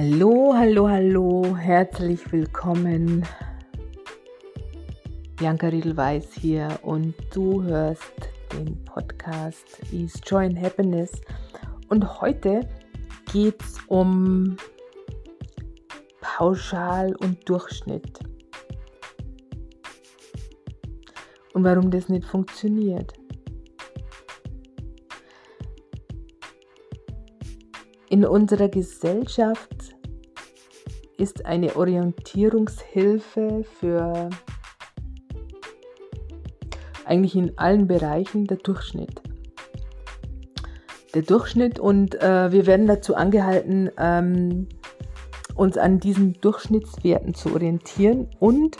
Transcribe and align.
Hallo, 0.00 0.54
hallo, 0.54 0.88
hallo, 0.88 1.56
herzlich 1.56 2.30
willkommen. 2.30 3.26
Bianca 5.34 5.66
Riedelweiß 5.66 6.34
hier 6.34 6.68
und 6.82 7.16
du 7.34 7.64
hörst 7.64 8.12
den 8.52 8.84
Podcast 8.84 9.66
Ease 9.92 10.20
Joy 10.24 10.46
and 10.46 10.62
Happiness. 10.62 11.10
Und 11.88 12.20
heute 12.20 12.60
geht 13.32 13.60
es 13.60 13.80
um 13.88 14.56
Pauschal 16.20 17.16
und 17.16 17.48
Durchschnitt. 17.48 18.20
Und 21.54 21.64
warum 21.64 21.90
das 21.90 22.08
nicht 22.08 22.24
funktioniert. 22.24 23.17
In 28.10 28.24
unserer 28.24 28.68
Gesellschaft 28.68 29.94
ist 31.18 31.44
eine 31.44 31.76
Orientierungshilfe 31.76 33.64
für 33.78 34.30
eigentlich 37.04 37.36
in 37.36 37.58
allen 37.58 37.86
Bereichen 37.86 38.46
der 38.46 38.56
Durchschnitt. 38.56 39.20
Der 41.14 41.20
Durchschnitt 41.20 41.78
und 41.78 42.14
äh, 42.22 42.50
wir 42.50 42.66
werden 42.66 42.86
dazu 42.86 43.14
angehalten, 43.14 43.90
ähm, 43.98 44.68
uns 45.54 45.76
an 45.76 46.00
diesen 46.00 46.32
Durchschnittswerten 46.40 47.34
zu 47.34 47.52
orientieren 47.52 48.30
und 48.38 48.78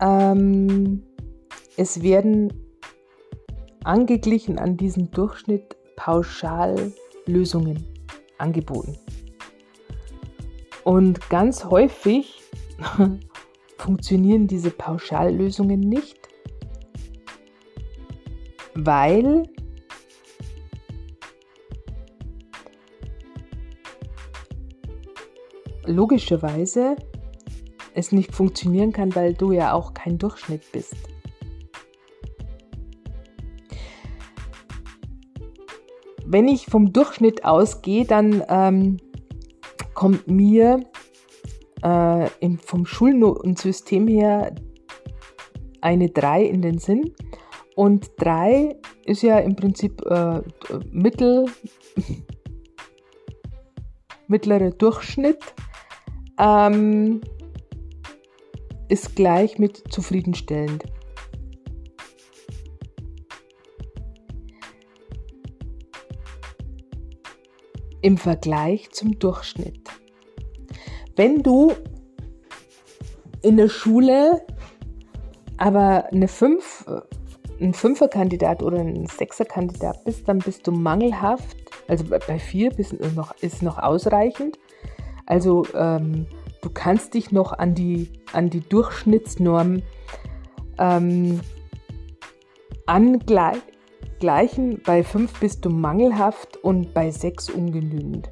ähm, 0.00 1.04
es 1.76 2.02
werden 2.02 2.52
angeglichen 3.84 4.58
an 4.58 4.76
diesen 4.76 5.12
Durchschnitt 5.12 5.76
Pauschallösungen 5.94 7.97
angeboten. 8.38 8.96
Und 10.84 11.28
ganz 11.28 11.64
häufig 11.64 12.40
funktionieren 13.78 14.46
diese 14.46 14.70
Pauschallösungen 14.70 15.80
nicht, 15.80 16.18
weil 18.74 19.42
logischerweise 25.84 26.96
es 27.94 28.12
nicht 28.12 28.34
funktionieren 28.34 28.92
kann, 28.92 29.14
weil 29.14 29.34
du 29.34 29.52
ja 29.52 29.72
auch 29.72 29.94
kein 29.94 30.18
Durchschnitt 30.18 30.70
bist. 30.72 30.96
Wenn 36.30 36.46
ich 36.46 36.66
vom 36.66 36.92
Durchschnitt 36.92 37.44
ausgehe, 37.44 38.04
dann 38.04 38.42
ähm, 38.48 38.98
kommt 39.94 40.28
mir 40.28 40.80
äh, 41.82 42.28
im, 42.40 42.58
vom 42.58 42.84
Schulnotensystem 42.84 44.06
her 44.08 44.54
eine 45.80 46.10
3 46.10 46.44
in 46.44 46.60
den 46.60 46.78
Sinn. 46.78 47.14
Und 47.74 48.10
3 48.18 48.76
ist 49.06 49.22
ja 49.22 49.38
im 49.38 49.56
Prinzip 49.56 50.02
äh, 50.02 50.42
mittel, 50.90 51.46
mittlerer 54.28 54.70
Durchschnitt. 54.70 55.42
Ähm, 56.38 57.22
ist 58.88 59.16
gleich 59.16 59.58
mit 59.58 59.82
zufriedenstellend. 59.90 60.84
Im 68.00 68.16
Vergleich 68.16 68.90
zum 68.90 69.18
Durchschnitt. 69.18 69.88
Wenn 71.16 71.42
du 71.42 71.72
in 73.42 73.56
der 73.56 73.68
Schule 73.68 74.42
aber 75.56 76.06
eine 76.12 76.28
5, 76.28 76.86
ein 77.60 77.74
Fünferkandidat 77.74 78.62
oder 78.62 78.78
ein 78.78 79.06
Sechserkandidat 79.06 80.04
bist, 80.04 80.28
dann 80.28 80.38
bist 80.38 80.66
du 80.66 80.72
mangelhaft. 80.72 81.56
Also 81.88 82.04
bei 82.04 82.38
4 82.38 82.78
ist 82.78 82.94
noch, 83.16 83.34
ist 83.40 83.62
noch 83.62 83.78
ausreichend. 83.78 84.58
Also 85.26 85.66
ähm, 85.74 86.26
du 86.62 86.70
kannst 86.70 87.14
dich 87.14 87.32
noch 87.32 87.52
an 87.52 87.74
die, 87.74 88.10
an 88.32 88.50
die 88.50 88.60
Durchschnittsnorm 88.60 89.82
ähm, 90.78 91.40
angleichen 92.86 93.77
gleichen, 94.18 94.80
bei 94.84 95.02
5 95.02 95.40
bist 95.40 95.64
du 95.64 95.70
mangelhaft 95.70 96.56
und 96.58 96.94
bei 96.94 97.10
6 97.10 97.50
ungenügend. 97.50 98.30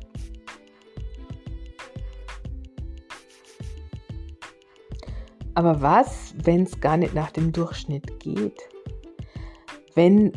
Aber 5.55 5.81
was, 5.81 6.35
wenn 6.45 6.65
es 6.65 6.81
gar 6.81 6.99
nicht 6.99 7.15
nach 7.15 7.31
dem 7.31 7.51
Durchschnitt 7.51 8.21
geht? 8.21 8.61
Wenn, 9.95 10.33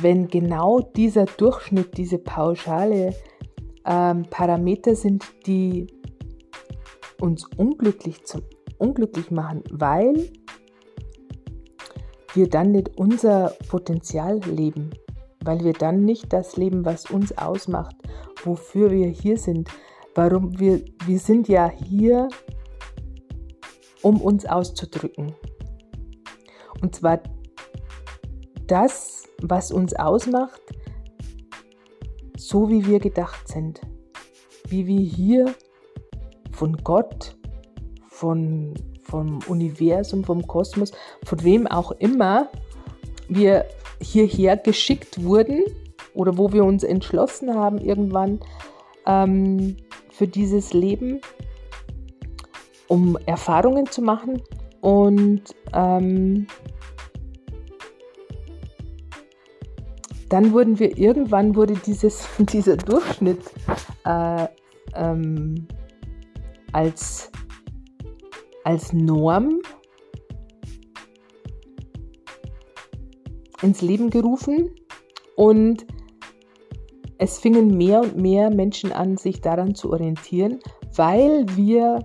wenn 0.00 0.28
genau 0.28 0.80
dieser 0.80 1.24
Durchschnitt, 1.24 1.96
diese 1.96 2.18
pauschale 2.18 3.14
ähm, 3.86 4.24
Parameter 4.28 4.94
sind, 4.94 5.24
die 5.46 5.86
uns 7.18 7.46
unglücklich, 7.56 8.24
zum, 8.24 8.42
unglücklich 8.76 9.30
machen, 9.30 9.62
weil 9.70 10.30
wir 12.34 12.48
dann 12.48 12.72
nicht 12.72 12.96
unser 12.96 13.54
Potenzial 13.68 14.40
leben, 14.40 14.90
weil 15.44 15.64
wir 15.64 15.72
dann 15.72 16.04
nicht 16.04 16.32
das 16.32 16.56
leben, 16.56 16.84
was 16.84 17.10
uns 17.10 17.36
ausmacht, 17.36 17.96
wofür 18.44 18.90
wir 18.90 19.08
hier 19.08 19.36
sind. 19.36 19.68
Warum 20.14 20.58
wir, 20.58 20.84
wir 21.06 21.18
sind 21.18 21.48
ja 21.48 21.70
hier, 21.70 22.28
um 24.02 24.20
uns 24.20 24.44
auszudrücken. 24.44 25.34
Und 26.82 26.94
zwar 26.96 27.22
das, 28.66 29.24
was 29.40 29.72
uns 29.72 29.94
ausmacht, 29.94 30.60
so 32.36 32.68
wie 32.68 32.86
wir 32.86 32.98
gedacht 32.98 33.48
sind. 33.48 33.80
Wie 34.68 34.86
wir 34.86 35.00
hier 35.00 35.54
von 36.52 36.76
Gott, 36.78 37.36
von 38.08 38.74
vom 39.12 39.40
Universum, 39.46 40.24
vom 40.24 40.46
Kosmos, 40.46 40.90
von 41.22 41.44
wem 41.44 41.66
auch 41.66 41.92
immer 41.92 42.48
wir 43.28 43.66
hierher 44.00 44.56
geschickt 44.56 45.22
wurden 45.22 45.64
oder 46.14 46.38
wo 46.38 46.50
wir 46.52 46.64
uns 46.64 46.82
entschlossen 46.82 47.54
haben 47.54 47.78
irgendwann 47.78 48.40
ähm, 49.06 49.76
für 50.10 50.26
dieses 50.26 50.72
Leben, 50.72 51.20
um 52.88 53.18
Erfahrungen 53.26 53.86
zu 53.86 54.00
machen 54.00 54.42
und 54.80 55.42
ähm, 55.74 56.46
dann 60.30 60.52
wurden 60.54 60.78
wir 60.78 60.96
irgendwann 60.96 61.54
wurde 61.54 61.74
dieses 61.74 62.26
dieser 62.38 62.78
Durchschnitt 62.78 63.42
äh, 64.06 64.46
ähm, 64.94 65.68
als 66.72 67.30
als 68.64 68.92
Norm 68.92 69.60
ins 73.62 73.80
Leben 73.80 74.10
gerufen. 74.10 74.70
Und 75.36 75.86
es 77.18 77.38
fingen 77.38 77.76
mehr 77.76 78.00
und 78.00 78.16
mehr 78.16 78.50
Menschen 78.50 78.92
an, 78.92 79.16
sich 79.16 79.40
daran 79.40 79.74
zu 79.74 79.92
orientieren, 79.92 80.58
weil 80.96 81.46
wir, 81.56 82.00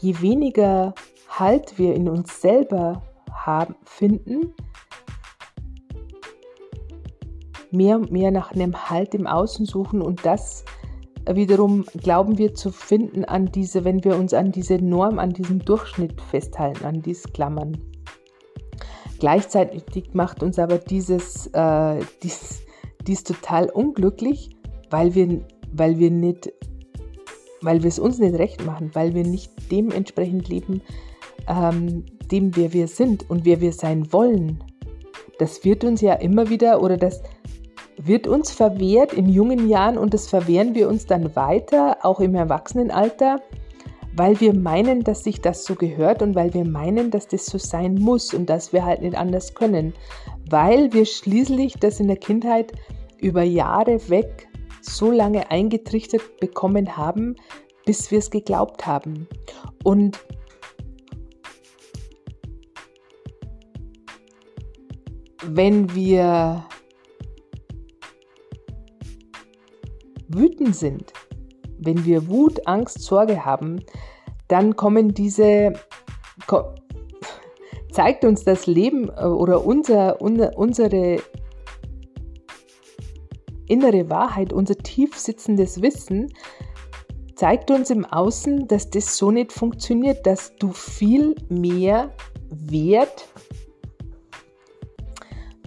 je 0.00 0.20
weniger 0.20 0.94
Halt 1.28 1.78
wir 1.78 1.94
in 1.94 2.08
uns 2.08 2.40
selber 2.40 3.02
haben, 3.30 3.76
finden, 3.84 4.54
mehr 7.70 7.96
und 7.96 8.10
mehr 8.10 8.30
nach 8.30 8.50
einem 8.52 8.90
Halt 8.90 9.14
im 9.14 9.26
Außen 9.26 9.66
suchen. 9.66 10.00
Und 10.02 10.24
das 10.24 10.64
wiederum 11.36 11.84
glauben 12.00 12.38
wir 12.38 12.54
zu 12.54 12.70
finden 12.70 13.24
an 13.24 13.46
diese, 13.46 13.84
wenn 13.84 14.04
wir 14.04 14.16
uns 14.16 14.32
an 14.34 14.52
diese 14.52 14.76
Norm, 14.76 15.18
an 15.18 15.30
diesem 15.30 15.58
Durchschnitt 15.58 16.20
festhalten, 16.20 16.84
an 16.84 17.02
dieses 17.02 17.32
Klammern. 17.32 17.76
Gleichzeitig 19.18 20.14
macht 20.14 20.42
uns 20.42 20.58
aber 20.58 20.78
dieses, 20.78 21.48
äh, 21.48 22.00
dies, 22.22 22.62
dies 23.06 23.24
total 23.24 23.68
unglücklich, 23.70 24.50
weil 24.90 25.14
wir, 25.14 25.40
weil 25.72 25.98
wir 25.98 26.10
nicht, 26.10 26.52
weil 27.62 27.82
wir 27.82 27.88
es 27.88 27.98
uns 27.98 28.18
nicht 28.18 28.38
recht 28.38 28.64
machen, 28.64 28.90
weil 28.94 29.14
wir 29.14 29.24
nicht 29.24 29.52
dementsprechend 29.70 30.48
leben, 30.48 30.82
ähm, 31.48 32.04
dem 32.30 32.54
wer 32.56 32.72
wir 32.72 32.88
sind 32.88 33.28
und 33.28 33.44
wer 33.44 33.60
wir 33.60 33.72
sein 33.72 34.12
wollen. 34.12 34.62
Das 35.38 35.64
wird 35.64 35.84
uns 35.84 36.00
ja 36.00 36.14
immer 36.14 36.50
wieder 36.50 36.82
oder 36.82 36.96
das 36.96 37.22
wird 37.98 38.26
uns 38.26 38.50
verwehrt 38.50 39.12
in 39.12 39.28
jungen 39.28 39.68
Jahren 39.68 39.98
und 39.98 40.14
das 40.14 40.28
verwehren 40.28 40.74
wir 40.74 40.88
uns 40.88 41.06
dann 41.06 41.34
weiter, 41.34 41.98
auch 42.02 42.20
im 42.20 42.34
Erwachsenenalter, 42.34 43.40
weil 44.14 44.40
wir 44.40 44.54
meinen, 44.54 45.04
dass 45.04 45.24
sich 45.24 45.40
das 45.40 45.64
so 45.64 45.74
gehört 45.74 46.22
und 46.22 46.34
weil 46.34 46.54
wir 46.54 46.64
meinen, 46.64 47.10
dass 47.10 47.28
das 47.28 47.46
so 47.46 47.58
sein 47.58 47.94
muss 47.94 48.32
und 48.32 48.48
dass 48.48 48.72
wir 48.72 48.84
halt 48.84 49.02
nicht 49.02 49.16
anders 49.16 49.54
können, 49.54 49.94
weil 50.48 50.92
wir 50.92 51.04
schließlich 51.04 51.74
das 51.74 52.00
in 52.00 52.08
der 52.08 52.16
Kindheit 52.16 52.72
über 53.18 53.42
Jahre 53.42 54.08
weg 54.08 54.48
so 54.80 55.10
lange 55.10 55.50
eingetrichtert 55.50 56.38
bekommen 56.40 56.96
haben, 56.96 57.36
bis 57.84 58.10
wir 58.10 58.18
es 58.18 58.30
geglaubt 58.30 58.86
haben. 58.86 59.26
Und 59.82 60.18
wenn 65.44 65.94
wir 65.94 66.64
wütend 70.28 70.76
sind, 70.76 71.12
wenn 71.78 72.04
wir 72.04 72.28
Wut, 72.28 72.66
Angst, 72.66 73.00
Sorge 73.00 73.44
haben, 73.44 73.80
dann 74.48 74.76
kommen 74.76 75.14
diese, 75.14 75.74
zeigt 77.92 78.24
uns 78.24 78.44
das 78.44 78.66
Leben 78.66 79.08
äh, 79.08 79.24
oder 79.24 79.64
unser, 79.64 80.20
unsere 80.20 81.18
innere 83.66 84.08
Wahrheit, 84.10 84.52
unser 84.52 84.76
tief 84.76 85.16
sitzendes 85.16 85.82
Wissen, 85.82 86.32
zeigt 87.34 87.70
uns 87.70 87.90
im 87.90 88.04
Außen, 88.04 88.66
dass 88.66 88.90
das 88.90 89.16
so 89.16 89.30
nicht 89.30 89.52
funktioniert, 89.52 90.26
dass 90.26 90.56
du 90.56 90.72
viel 90.72 91.36
mehr 91.48 92.12
wert 92.50 93.28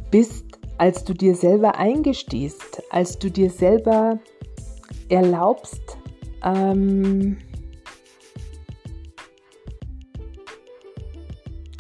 bist, 0.09 0.45
als 0.77 1.03
du 1.03 1.13
dir 1.13 1.35
selber 1.35 1.75
eingestehst, 1.75 2.83
als 2.89 3.19
du 3.19 3.29
dir 3.29 3.49
selber 3.49 4.19
erlaubst, 5.11 5.97
ähm, 6.43 7.37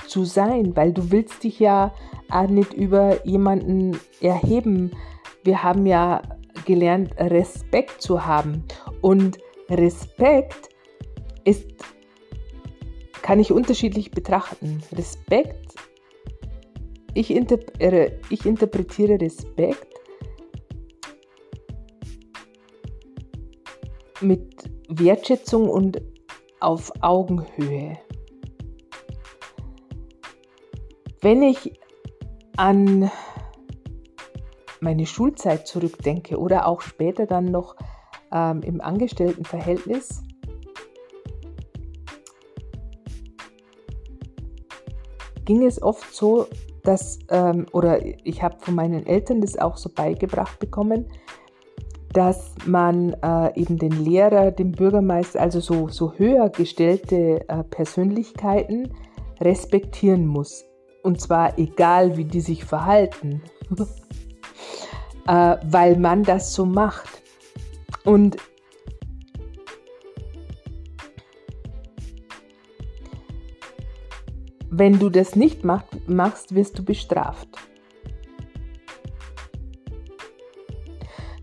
zu 0.07 0.25
sein, 0.25 0.75
weil 0.75 0.91
du 0.91 1.11
willst 1.11 1.43
dich 1.43 1.59
ja 1.59 1.93
auch 2.29 2.47
nicht 2.47 2.73
über 2.73 3.25
jemanden 3.25 3.97
erheben. 4.19 4.91
Wir 5.43 5.63
haben 5.63 5.85
ja 5.85 6.21
gelernt, 6.65 7.15
Respekt 7.17 8.01
zu 8.01 8.25
haben. 8.25 8.65
Und 8.99 9.37
Respekt 9.69 10.69
ist, 11.45 11.71
kann 13.21 13.39
ich 13.39 13.51
unterschiedlich 13.51 14.11
betrachten. 14.11 14.83
Respekt, 14.91 15.73
ich, 17.13 17.31
interp 17.31 17.81
äh, 17.81 18.11
ich 18.29 18.45
interpretiere 18.45 19.19
Respekt 19.19 19.90
mit 24.21 24.69
Wertschätzung 24.87 25.69
und 25.69 26.01
auf 26.59 26.91
Augenhöhe. 27.01 27.97
Wenn 31.21 31.43
ich 31.43 31.79
an 32.57 33.11
meine 34.79 35.05
Schulzeit 35.05 35.67
zurückdenke 35.67 36.37
oder 36.37 36.67
auch 36.67 36.81
später 36.81 37.25
dann 37.25 37.45
noch 37.45 37.75
ähm, 38.31 38.61
im 38.63 38.81
Angestelltenverhältnis, 38.81 40.23
ging 45.45 45.65
es 45.65 45.81
oft 45.81 46.13
so, 46.13 46.47
dass, 46.83 47.19
ähm, 47.29 47.67
oder 47.73 48.03
ich 48.25 48.41
habe 48.41 48.57
von 48.59 48.75
meinen 48.75 49.05
Eltern 49.05 49.41
das 49.41 49.57
auch 49.57 49.77
so 49.77 49.89
beigebracht 49.89 50.59
bekommen, 50.59 51.07
dass 52.13 52.53
man 52.65 53.13
äh, 53.21 53.59
eben 53.59 53.77
den 53.77 54.03
Lehrer, 54.03 54.51
den 54.51 54.71
Bürgermeister, 54.71 55.41
also 55.41 55.59
so, 55.59 55.87
so 55.87 56.13
höher 56.13 56.49
gestellte 56.49 57.47
äh, 57.47 57.63
Persönlichkeiten 57.63 58.93
respektieren 59.39 60.25
muss. 60.25 60.65
Und 61.03 61.21
zwar 61.21 61.57
egal, 61.57 62.17
wie 62.17 62.25
die 62.25 62.41
sich 62.41 62.65
verhalten, 62.65 63.41
äh, 65.27 65.57
weil 65.63 65.97
man 65.97 66.23
das 66.23 66.53
so 66.53 66.65
macht. 66.65 67.21
Und 68.03 68.37
wenn 74.69 74.99
du 74.99 75.09
das 75.09 75.35
nicht 75.35 75.63
macht, 75.63 76.09
machst, 76.09 76.55
wirst 76.55 76.77
du 76.77 76.83
bestraft. 76.83 77.49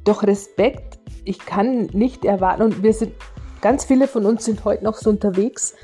Doch 0.08 0.22
Respekt, 0.22 0.99
ich 1.26 1.38
kann 1.38 1.82
nicht 1.93 2.25
erwarten, 2.25 2.62
und 2.62 2.82
wir 2.82 2.94
sind, 2.94 3.12
ganz 3.60 3.84
viele 3.84 4.08
von 4.08 4.25
uns 4.25 4.46
sind 4.46 4.64
heute 4.64 4.82
noch 4.82 4.94
so 4.94 5.10
unterwegs, 5.10 5.75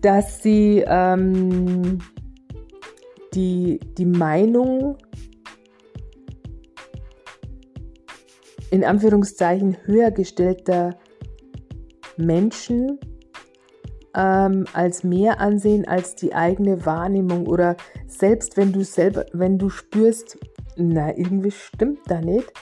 dass 0.00 0.42
sie 0.42 0.82
ähm, 0.84 2.00
die, 3.34 3.78
die 3.96 4.04
Meinung 4.04 4.98
in 8.72 8.82
Anführungszeichen 8.82 9.76
höher 9.84 10.10
gestellter 10.10 10.96
Menschen 12.16 12.98
ähm, 14.16 14.64
als 14.72 15.04
mehr 15.04 15.38
ansehen 15.38 15.86
als 15.86 16.16
die 16.16 16.34
eigene 16.34 16.84
Wahrnehmung. 16.84 17.46
Oder 17.46 17.76
selbst 18.08 18.56
wenn 18.56 18.72
du 18.72 18.82
selber, 18.82 19.24
wenn 19.32 19.56
du 19.56 19.68
spürst, 19.68 20.36
na, 20.76 21.16
irgendwie 21.16 21.52
stimmt 21.52 22.00
da 22.08 22.20
nicht, 22.20 22.52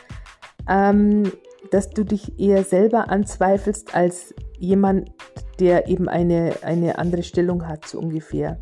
ähm, 0.70 1.30
dass 1.70 1.90
du 1.90 2.04
dich 2.04 2.38
eher 2.38 2.64
selber 2.64 3.10
anzweifelst 3.10 3.94
als 3.94 4.34
jemand, 4.58 5.10
der 5.58 5.88
eben 5.88 6.08
eine, 6.08 6.54
eine 6.62 6.98
andere 6.98 7.22
Stellung 7.22 7.66
hat, 7.66 7.86
so 7.86 7.98
ungefähr. 7.98 8.58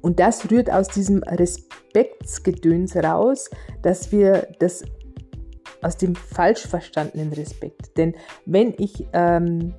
Und 0.00 0.20
das 0.20 0.50
rührt 0.50 0.70
aus 0.70 0.88
diesem 0.88 1.22
Respektsgedöns 1.22 2.96
raus, 2.96 3.48
dass 3.82 4.10
wir 4.10 4.48
das 4.58 4.84
aus 5.82 5.96
dem 5.96 6.14
falsch 6.14 6.66
verstandenen 6.66 7.32
Respekt. 7.32 7.96
Denn 7.96 8.14
wenn 8.46 8.74
ich, 8.78 9.06
ähm, 9.12 9.74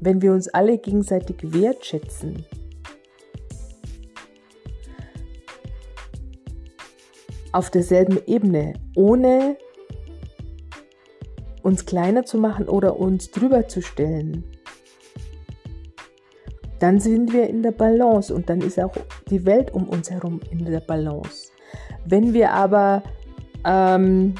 wenn 0.00 0.22
wir 0.22 0.32
uns 0.32 0.48
alle 0.48 0.78
gegenseitig 0.78 1.36
wertschätzen, 1.42 2.44
auf 7.52 7.70
derselben 7.70 8.18
Ebene, 8.26 8.74
ohne 8.96 9.56
uns 11.64 11.86
kleiner 11.86 12.24
zu 12.24 12.38
machen 12.38 12.68
oder 12.68 12.98
uns 12.98 13.30
drüber 13.30 13.66
zu 13.66 13.82
stellen, 13.82 14.44
dann 16.78 17.00
sind 17.00 17.32
wir 17.32 17.48
in 17.48 17.62
der 17.62 17.72
Balance 17.72 18.34
und 18.34 18.50
dann 18.50 18.60
ist 18.60 18.78
auch 18.78 18.94
die 19.30 19.46
Welt 19.46 19.72
um 19.72 19.88
uns 19.88 20.10
herum 20.10 20.40
in 20.50 20.64
der 20.64 20.80
Balance. 20.80 21.50
Wenn 22.04 22.34
wir 22.34 22.52
aber 22.52 23.02
ähm, 23.64 24.34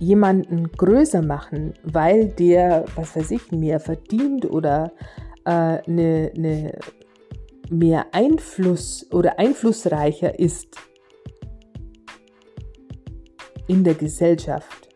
jemanden 0.00 0.72
größer 0.72 1.22
machen, 1.22 1.74
weil 1.84 2.28
der, 2.28 2.84
was 2.96 3.14
weiß 3.14 3.30
ich, 3.30 3.52
mehr 3.52 3.78
verdient 3.78 4.50
oder 4.50 4.92
äh, 5.44 5.50
eine, 5.50 6.32
eine 6.36 6.78
mehr 7.70 8.06
Einfluss 8.12 9.06
oder 9.12 9.38
einflussreicher 9.38 10.38
ist 10.38 10.76
in 13.68 13.84
der 13.84 13.94
Gesellschaft, 13.94 14.87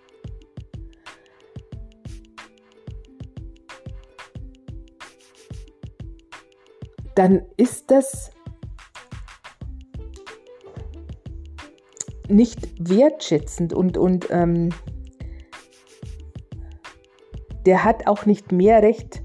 dann 7.15 7.43
ist 7.57 7.91
das 7.91 8.31
nicht 12.29 12.89
wertschätzend 12.89 13.73
und, 13.73 13.99
und 13.99 14.29
ähm, 14.31 14.71
der 17.67 17.85
hat 17.85 18.07
auch 18.07 18.27
nicht 18.27 18.53
mehr 18.53 18.83
Recht, 18.83 19.23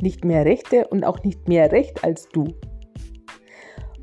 nicht 0.00 0.24
mehr 0.24 0.44
Rechte 0.44 0.88
und 0.88 1.04
auch 1.04 1.22
nicht 1.22 1.48
mehr 1.48 1.72
Recht 1.72 2.04
als 2.04 2.28
du. 2.28 2.54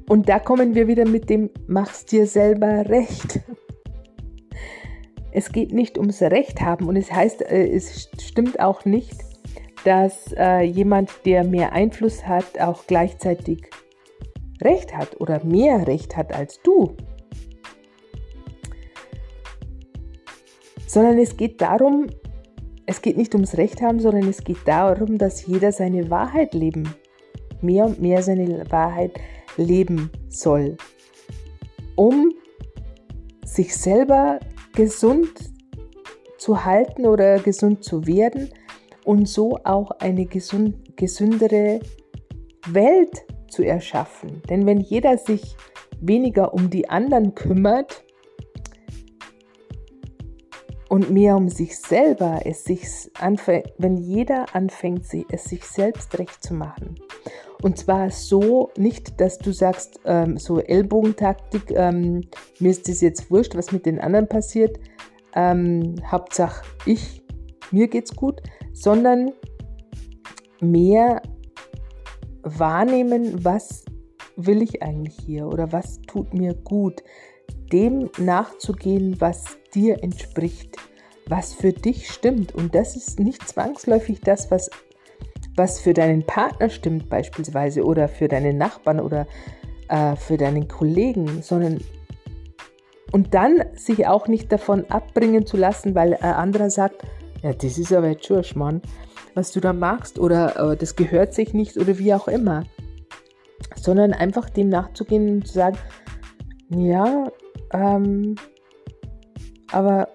Und 0.08 0.30
da 0.30 0.40
kommen 0.40 0.76
wir 0.76 0.88
wieder 0.88 1.08
mit 1.08 1.30
dem 1.30 1.50
machst 1.68 2.12
dir 2.12 2.28
selber 2.28 2.90
Recht. 2.90 3.42
Es 5.32 5.52
geht 5.52 5.74
nicht 5.74 5.98
ums 5.98 6.22
Recht 6.22 6.62
haben 6.62 6.88
und 6.88 6.96
es 6.96 7.12
heißt, 7.12 7.42
äh, 7.42 7.68
es 7.68 8.10
stimmt 8.22 8.60
auch 8.60 8.86
nicht, 8.86 9.25
dass 9.86 10.34
äh, 10.36 10.62
jemand, 10.64 11.12
der 11.26 11.44
mehr 11.44 11.72
Einfluss 11.72 12.26
hat, 12.26 12.60
auch 12.60 12.88
gleichzeitig 12.88 13.70
Recht 14.62 14.98
hat 14.98 15.22
oder 15.22 15.44
mehr 15.46 15.88
Recht 15.88 16.18
hat 16.18 16.34
als 16.34 16.60
du. 16.64 16.96
Sondern 20.88 21.20
es 21.20 21.38
geht 21.38 21.62
darum, 21.62 22.08
es 22.88 23.02
geht 23.02 23.16
nicht 23.16 23.36
ums 23.36 23.58
Recht 23.58 23.82
haben, 23.82 24.00
sondern 24.00 24.28
es 24.28 24.44
geht 24.44 24.66
darum, 24.66 25.20
dass 25.20 25.46
jeder 25.46 25.72
seine 25.72 26.10
Wahrheit 26.10 26.56
leben, 26.56 26.96
mehr 27.62 27.86
und 27.86 28.02
mehr 28.02 28.24
seine 28.24 28.70
Wahrheit 28.72 29.12
leben 29.56 30.10
soll, 30.30 30.78
um 31.96 32.34
sich 33.46 33.76
selber 33.78 34.40
gesund 34.74 35.32
zu 36.40 36.66
halten 36.66 37.06
oder 37.06 37.38
gesund 37.38 37.84
zu 37.84 38.08
werden 38.08 38.50
und 39.06 39.28
so 39.28 39.60
auch 39.64 39.92
eine 40.00 40.26
gesund, 40.26 40.98
gesündere 40.98 41.80
Welt 42.68 43.26
zu 43.50 43.64
erschaffen. 43.64 44.42
Denn 44.50 44.66
wenn 44.66 44.82
jeder 44.82 45.18
sich 45.18 45.56
weniger 46.00 46.54
um 46.54 46.70
die 46.70 46.90
anderen 46.90 47.36
kümmert, 47.36 48.06
und 50.96 51.10
mehr 51.10 51.36
um 51.36 51.50
sich 51.50 51.78
selber, 51.78 52.42
es 52.46 52.64
sich 52.64 52.88
wenn 53.78 53.98
jeder 53.98 54.46
anfängt, 54.54 55.06
es 55.30 55.44
sich 55.44 55.64
selbst 55.66 56.18
recht 56.18 56.44
zu 56.44 56.54
machen. 56.54 56.96
Und 57.62 57.78
zwar 57.78 58.12
so 58.12 58.70
nicht, 58.78 59.20
dass 59.20 59.38
du 59.38 59.52
sagst, 59.52 60.00
ähm, 60.06 60.38
so 60.38 60.60
Ellbogentaktik, 60.60 61.72
ähm, 61.72 62.22
mir 62.60 62.72
ist 62.72 62.88
das 62.88 63.02
jetzt 63.02 63.32
wurscht, 63.32 63.56
was 63.56 63.72
mit 63.72 63.86
den 63.86 64.00
anderen 64.00 64.28
passiert, 64.28 64.80
ähm, 65.34 65.96
Hauptsache 66.10 66.64
ich, 66.86 67.24
mir 67.72 67.88
geht's 67.88 68.16
gut, 68.16 68.42
sondern 68.76 69.32
mehr 70.62 71.22
wahrnehmen, 72.44 73.44
was 73.44 73.86
will 74.36 74.62
ich 74.62 74.84
eigentlich 74.84 75.16
hier 75.26 75.48
oder 75.48 75.72
was 75.72 76.02
tut 76.02 76.34
mir 76.34 76.54
gut, 76.54 77.02
dem 77.72 78.10
nachzugehen, 78.20 79.20
was 79.20 79.58
dir 79.74 80.04
entspricht, 80.04 80.78
was 81.28 81.54
für 81.54 81.72
dich 81.72 82.12
stimmt. 82.12 82.54
Und 82.54 82.76
das 82.76 82.96
ist 82.96 83.20
nicht 83.20 83.48
zwangsläufig 83.48 84.20
das, 84.22 84.52
was, 84.52 84.70
was 85.56 85.80
für 85.80 85.94
deinen 85.94 86.26
Partner 86.26 86.70
stimmt 86.70 87.10
beispielsweise 87.10 87.84
oder 87.84 88.08
für 88.08 88.28
deinen 88.28 88.58
Nachbarn 88.58 89.00
oder 89.00 89.26
äh, 89.88 90.16
für 90.16 90.38
deinen 90.38 90.68
Kollegen, 90.68 91.42
sondern 91.42 91.80
und 93.12 93.34
dann 93.34 93.64
sich 93.76 94.08
auch 94.08 94.28
nicht 94.28 94.52
davon 94.52 94.86
abbringen 94.90 95.46
zu 95.46 95.56
lassen, 95.56 95.96
weil 95.96 96.16
ein 96.16 96.34
anderer 96.34 96.70
sagt, 96.70 97.06
ja, 97.46 97.54
das 97.54 97.78
ist 97.78 97.94
aber 97.94 98.10
jetzt 98.10 98.26
schon 98.26 98.44
Schmarrn, 98.44 98.82
was 99.36 99.52
du 99.52 99.60
da 99.60 99.72
magst 99.72 100.18
oder 100.18 100.72
äh, 100.72 100.76
das 100.76 100.96
gehört 100.96 101.36
sich 101.36 101.54
nicht 101.54 101.78
oder 101.78 102.00
wie 102.00 102.12
auch 102.12 102.28
immer. 102.28 102.64
Sondern 103.76 104.14
einfach 104.14 104.50
dem 104.50 104.70
nachzugehen 104.70 105.30
und 105.30 105.48
zu 105.48 105.54
sagen, 105.54 105.78
ja, 106.70 107.32
ähm, 107.72 108.34
aber 109.72 110.08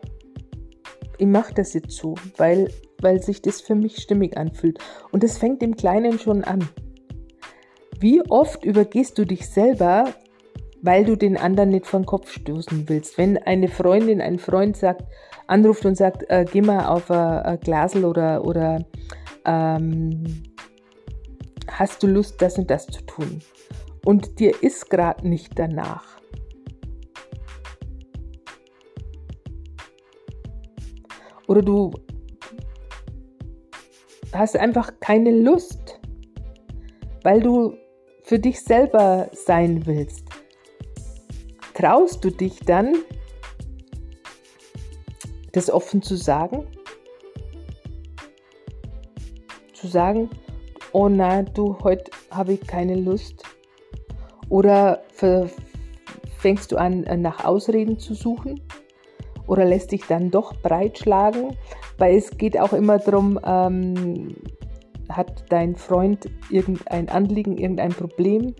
ich 1.19 1.27
mache 1.29 1.55
das 1.55 1.73
jetzt 1.73 1.93
so, 1.93 2.17
weil, 2.37 2.69
weil 3.01 3.23
sich 3.23 3.41
das 3.41 3.61
für 3.61 3.77
mich 3.77 3.99
stimmig 3.99 4.37
anfühlt. 4.37 4.81
Und 5.13 5.23
das 5.23 5.39
fängt 5.39 5.63
im 5.63 5.77
Kleinen 5.77 6.19
schon 6.19 6.43
an. 6.43 6.69
Wie 8.01 8.29
oft 8.29 8.65
übergehst 8.65 9.19
du 9.19 9.25
dich 9.25 9.49
selber, 9.49 10.13
weil 10.83 11.05
du 11.05 11.15
den 11.15 11.37
anderen 11.37 11.69
nicht 11.69 11.87
vor 11.87 12.01
den 12.01 12.07
Kopf 12.07 12.33
stoßen 12.33 12.89
willst? 12.89 13.19
Wenn 13.19 13.39
eine 13.39 13.69
Freundin, 13.69 14.21
ein 14.21 14.41
Freund 14.41 14.77
sagt, 14.77 15.05
anruft 15.51 15.85
und 15.85 15.97
sagt, 15.97 16.25
äh, 16.31 16.45
geh 16.51 16.63
mal 16.63 16.87
auf 16.87 17.11
ein, 17.11 17.59
Glasel 17.61 18.05
oder, 18.05 18.45
oder 18.45 18.85
ähm, 19.45 20.45
hast 21.69 22.03
du 22.03 22.07
Lust, 22.07 22.41
das 22.41 22.57
und 22.59 22.71
das 22.71 22.87
zu 22.87 23.03
tun? 23.03 23.41
Und 24.05 24.39
dir 24.39 24.63
ist 24.63 24.89
gerade 24.89 25.29
nicht 25.29 25.59
danach. 25.59 26.05
Oder 31.47 31.63
du 31.63 31.91
hast 34.33 34.57
einfach 34.57 34.93
keine 35.01 35.33
Lust, 35.33 36.01
weil 37.25 37.41
du 37.41 37.75
für 38.23 38.39
dich 38.39 38.61
selber 38.61 39.29
sein 39.33 39.85
willst. 39.87 40.25
Traust 41.75 42.25
du 42.25 42.31
dich 42.31 42.61
dann, 42.61 42.95
das 45.53 45.71
offen 45.71 46.03
zu 46.03 46.17
sagen? 46.17 46.67
Zu 49.73 49.89
sagen, 49.89 50.29
oh 50.93 51.09
nein, 51.09 51.51
du, 51.55 51.77
heute 51.83 52.11
habe 52.31 52.55
ich 52.55 52.67
keine 52.67 52.95
Lust. 52.95 53.45
Oder 54.49 55.03
fängst 56.39 56.73
du 56.73 56.77
an, 56.77 57.07
nach 57.21 57.45
Ausreden 57.45 57.99
zu 57.99 58.15
suchen? 58.15 58.61
Oder 59.47 59.65
lässt 59.65 59.93
dich 59.93 60.07
dann 60.07 60.31
doch 60.31 60.55
breitschlagen? 60.63 61.57
Weil 61.99 62.17
es 62.17 62.37
geht 62.37 62.59
auch 62.59 62.73
immer 62.73 62.99
darum, 62.99 63.39
ähm, 63.45 64.37
hat 65.09 65.45
dein 65.49 65.77
Freund 65.77 66.31
irgendein 66.51 67.09
Anliegen, 67.09 67.59
irgendein 67.59 67.91
Problem? 67.91 68.55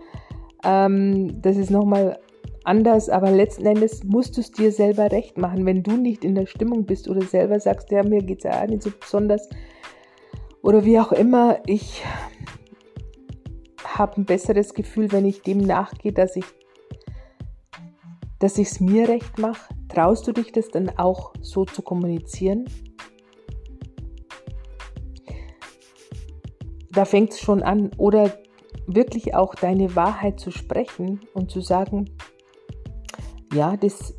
Ähm, 0.63 1.41
das 1.41 1.57
ist 1.57 1.71
nochmal 1.71 2.19
anders, 2.63 3.09
aber 3.09 3.31
letzten 3.31 3.65
Endes 3.65 4.03
musst 4.03 4.37
du 4.37 4.41
es 4.41 4.51
dir 4.51 4.71
selber 4.71 5.11
recht 5.11 5.37
machen. 5.37 5.65
Wenn 5.65 5.83
du 5.83 5.97
nicht 5.97 6.23
in 6.23 6.35
der 6.35 6.45
Stimmung 6.45 6.85
bist 6.85 7.07
oder 7.07 7.21
selber 7.21 7.59
sagst, 7.59 7.91
ja, 7.91 8.03
mir 8.03 8.21
geht 8.21 8.39
es 8.39 8.43
ja 8.43 8.65
nicht 8.65 8.83
so 8.83 8.91
besonders 8.99 9.49
oder 10.61 10.85
wie 10.85 10.99
auch 10.99 11.11
immer, 11.11 11.59
ich 11.65 12.03
habe 13.83 14.21
ein 14.21 14.25
besseres 14.25 14.73
Gefühl, 14.73 15.11
wenn 15.11 15.25
ich 15.25 15.41
dem 15.41 15.57
nachgehe, 15.57 16.13
dass 16.13 16.35
ich 16.35 16.45
dass 18.39 18.57
ich 18.57 18.69
es 18.69 18.79
mir 18.79 19.07
recht 19.07 19.37
mache. 19.37 19.71
Traust 19.87 20.27
du 20.27 20.31
dich 20.31 20.51
das 20.51 20.69
dann 20.69 20.89
auch 20.97 21.33
so 21.41 21.63
zu 21.63 21.83
kommunizieren? 21.83 22.65
Da 26.89 27.05
fängt 27.05 27.33
es 27.33 27.39
schon 27.39 27.61
an. 27.61 27.91
Oder 27.97 28.31
wirklich 28.87 29.35
auch 29.35 29.53
deine 29.53 29.95
Wahrheit 29.95 30.39
zu 30.39 30.49
sprechen 30.49 31.21
und 31.35 31.51
zu 31.51 31.61
sagen, 31.61 32.09
ja, 33.53 33.77
das 33.77 34.13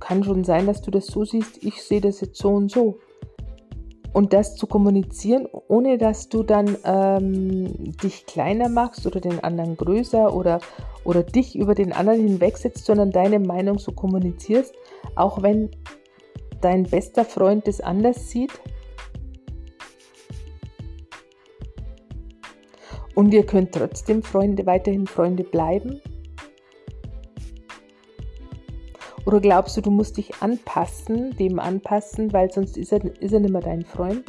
kann 0.00 0.24
schon 0.24 0.44
sein, 0.44 0.66
dass 0.66 0.82
du 0.82 0.90
das 0.90 1.06
so 1.06 1.24
siehst, 1.24 1.62
ich 1.62 1.82
sehe 1.82 2.00
das 2.00 2.20
jetzt 2.20 2.38
so 2.38 2.50
und 2.50 2.70
so. 2.70 2.98
Und 4.12 4.32
das 4.32 4.56
zu 4.56 4.66
kommunizieren, 4.66 5.46
ohne 5.68 5.98
dass 5.98 6.28
du 6.28 6.42
dann 6.42 6.76
ähm, 6.84 7.94
dich 8.02 8.26
kleiner 8.26 8.68
machst 8.68 9.06
oder 9.06 9.20
den 9.20 9.44
anderen 9.44 9.76
größer 9.76 10.34
oder, 10.34 10.60
oder 11.04 11.22
dich 11.22 11.56
über 11.56 11.74
den 11.74 11.92
anderen 11.92 12.26
hinwegsetzt, 12.26 12.86
sondern 12.86 13.10
deine 13.10 13.38
Meinung 13.38 13.78
so 13.78 13.92
kommunizierst, 13.92 14.74
auch 15.14 15.42
wenn 15.42 15.70
dein 16.60 16.84
bester 16.84 17.24
Freund 17.24 17.68
das 17.68 17.80
anders 17.80 18.30
sieht. 18.30 18.52
Und 23.14 23.34
ihr 23.34 23.44
könnt 23.44 23.72
trotzdem 23.72 24.22
Freunde, 24.22 24.64
weiterhin 24.64 25.06
Freunde 25.06 25.44
bleiben. 25.44 26.00
Oder 29.28 29.40
glaubst 29.40 29.76
du, 29.76 29.82
du 29.82 29.90
musst 29.90 30.16
dich 30.16 30.40
anpassen, 30.40 31.36
dem 31.36 31.58
anpassen, 31.58 32.32
weil 32.32 32.50
sonst 32.50 32.78
ist 32.78 32.92
er, 32.92 33.04
ist 33.20 33.34
er 33.34 33.40
nicht 33.40 33.52
mehr 33.52 33.60
dein 33.60 33.84
Freund? 33.84 34.24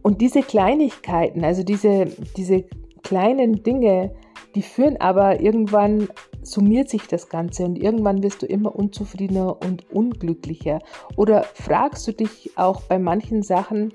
Und 0.00 0.22
diese 0.22 0.40
Kleinigkeiten, 0.40 1.44
also 1.44 1.62
diese, 1.62 2.06
diese 2.34 2.64
kleinen 3.02 3.62
Dinge, 3.62 4.14
die 4.54 4.62
führen 4.62 4.96
aber 4.96 5.42
irgendwann, 5.42 6.08
summiert 6.40 6.88
sich 6.88 7.06
das 7.08 7.28
Ganze 7.28 7.66
und 7.66 7.76
irgendwann 7.76 8.22
wirst 8.22 8.40
du 8.40 8.46
immer 8.46 8.74
unzufriedener 8.74 9.60
und 9.62 9.90
unglücklicher. 9.90 10.78
Oder 11.16 11.42
fragst 11.42 12.08
du 12.08 12.12
dich 12.12 12.56
auch 12.56 12.80
bei 12.84 12.98
manchen 12.98 13.42
Sachen, 13.42 13.92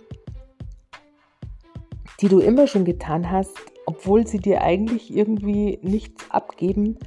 die 2.20 2.28
du 2.28 2.38
immer 2.38 2.68
schon 2.68 2.86
getan 2.86 3.32
hast, 3.32 3.71
obwohl 3.86 4.28
sie 4.28 4.40
dir 4.40 4.62
eigentlich 4.62 5.14
irgendwie 5.14 5.80
nichts 5.82 6.30
abgeben, 6.30 6.98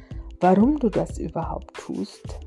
warum 0.41 0.79
du 0.79 0.91
das 0.91 1.19
überhaupt 1.19 1.75
tust. 1.77 2.41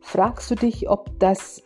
Fragst 0.00 0.50
du 0.50 0.54
dich, 0.54 0.90
ob 0.90 1.18
das 1.18 1.62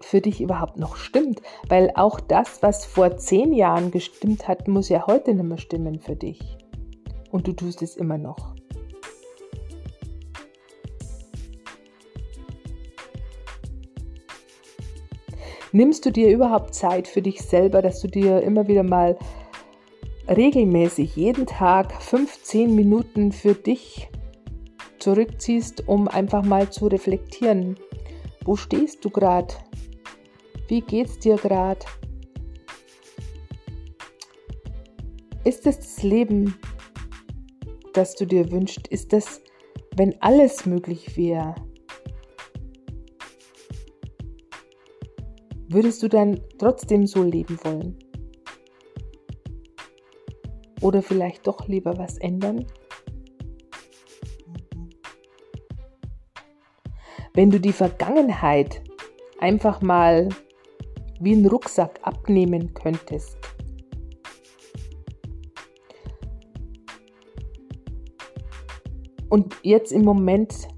für 0.00 0.20
dich 0.20 0.40
überhaupt 0.40 0.76
noch 0.76 0.96
stimmt? 0.96 1.40
Weil 1.68 1.90
auch 1.94 2.20
das, 2.20 2.62
was 2.62 2.84
vor 2.84 3.16
zehn 3.16 3.52
Jahren 3.52 3.90
gestimmt 3.90 4.46
hat, 4.46 4.68
muss 4.68 4.88
ja 4.88 5.06
heute 5.06 5.34
nicht 5.34 5.44
mehr 5.44 5.58
stimmen 5.58 6.00
für 6.00 6.16
dich. 6.16 6.58
Und 7.30 7.46
du 7.46 7.52
tust 7.52 7.80
es 7.82 7.96
immer 7.96 8.18
noch. 8.18 8.54
Nimmst 15.74 16.06
du 16.06 16.12
dir 16.12 16.30
überhaupt 16.30 16.72
Zeit 16.72 17.08
für 17.08 17.20
dich 17.20 17.42
selber, 17.42 17.82
dass 17.82 18.00
du 18.00 18.06
dir 18.06 18.42
immer 18.42 18.68
wieder 18.68 18.84
mal 18.84 19.18
regelmäßig 20.28 21.16
jeden 21.16 21.46
Tag 21.46 22.00
15 22.00 22.72
Minuten 22.72 23.32
für 23.32 23.54
dich 23.54 24.08
zurückziehst, 25.00 25.88
um 25.88 26.06
einfach 26.06 26.44
mal 26.44 26.70
zu 26.70 26.86
reflektieren? 26.86 27.74
Wo 28.44 28.54
stehst 28.54 29.04
du 29.04 29.10
gerade? 29.10 29.52
Wie 30.68 30.80
geht's 30.80 31.18
dir 31.18 31.34
gerade? 31.34 31.80
Ist 35.42 35.66
es 35.66 35.78
das 35.78 36.02
Leben, 36.04 36.54
das 37.94 38.14
du 38.14 38.26
dir 38.26 38.52
wünschst? 38.52 38.86
Ist 38.86 39.12
das, 39.12 39.42
wenn 39.96 40.14
alles 40.22 40.66
möglich 40.66 41.16
wäre? 41.16 41.56
Würdest 45.74 46.04
du 46.04 46.08
dann 46.08 46.40
trotzdem 46.56 47.04
so 47.04 47.24
leben 47.24 47.58
wollen? 47.64 47.98
Oder 50.80 51.02
vielleicht 51.02 51.48
doch 51.48 51.66
lieber 51.66 51.98
was 51.98 52.16
ändern? 52.18 52.64
Wenn 57.32 57.50
du 57.50 57.58
die 57.58 57.72
Vergangenheit 57.72 58.84
einfach 59.40 59.82
mal 59.82 60.28
wie 61.18 61.32
einen 61.32 61.46
Rucksack 61.46 61.98
abnehmen 62.02 62.72
könntest, 62.74 63.36
und 69.28 69.56
jetzt 69.64 69.90
im 69.90 70.04
Moment 70.04 70.68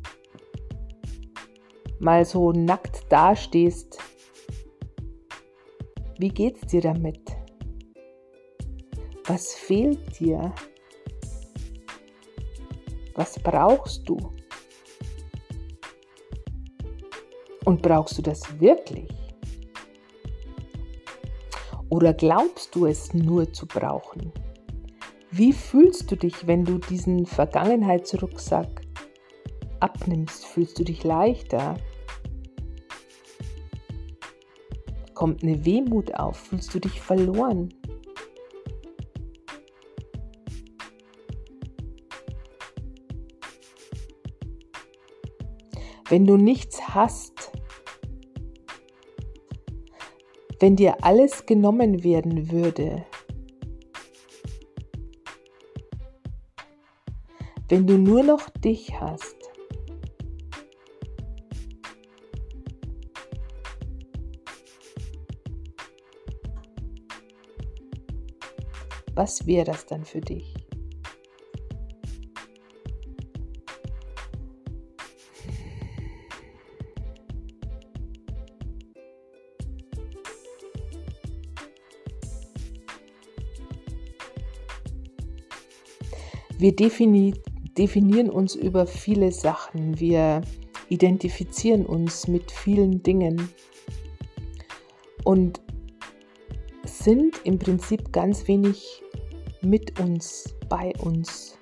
mal 1.98 2.24
so 2.24 2.52
nackt 2.52 3.12
dastehst, 3.12 4.05
wie 6.18 6.28
geht's 6.28 6.66
dir 6.66 6.80
damit? 6.80 7.20
Was 9.26 9.54
fehlt 9.54 10.18
dir? 10.18 10.54
Was 13.14 13.38
brauchst 13.38 14.08
du? 14.08 14.16
Und 17.64 17.82
brauchst 17.82 18.18
du 18.18 18.22
das 18.22 18.60
wirklich? 18.60 19.10
Oder 21.88 22.14
glaubst 22.14 22.74
du 22.74 22.86
es 22.86 23.12
nur 23.12 23.52
zu 23.52 23.66
brauchen? 23.66 24.32
Wie 25.30 25.52
fühlst 25.52 26.10
du 26.10 26.16
dich, 26.16 26.46
wenn 26.46 26.64
du 26.64 26.78
diesen 26.78 27.26
Vergangenheitsrucksack 27.26 28.82
abnimmst? 29.80 30.46
Fühlst 30.46 30.78
du 30.78 30.84
dich 30.84 31.04
leichter? 31.04 31.76
Kommt 35.26 35.42
eine 35.42 35.64
Wehmut 35.64 36.14
auf? 36.14 36.36
Fühlst 36.36 36.72
du 36.72 36.78
dich 36.78 37.00
verloren? 37.00 37.74
Wenn 46.08 46.26
du 46.26 46.36
nichts 46.36 46.80
hast, 46.94 47.50
wenn 50.60 50.76
dir 50.76 51.02
alles 51.02 51.44
genommen 51.44 52.04
werden 52.04 52.52
würde, 52.52 53.04
wenn 57.68 57.84
du 57.88 57.98
nur 57.98 58.22
noch 58.22 58.48
dich 58.48 59.00
hast. 59.00 59.45
Was 69.16 69.46
wäre 69.46 69.64
das 69.64 69.86
dann 69.86 70.04
für 70.04 70.20
dich? 70.20 70.54
Wir 86.58 86.76
definieren 86.76 87.38
definieren 87.76 88.30
uns 88.30 88.54
über 88.54 88.86
viele 88.86 89.32
Sachen, 89.32 90.00
wir 90.00 90.40
identifizieren 90.88 91.84
uns 91.84 92.26
mit 92.26 92.50
vielen 92.50 93.02
Dingen 93.02 93.50
und 95.24 95.60
sind 96.84 97.36
im 97.44 97.58
Prinzip 97.58 98.12
ganz 98.12 98.48
wenig 98.48 99.02
mit 99.62 99.98
uns, 100.00 100.54
bei 100.68 100.92
uns. 100.98 101.58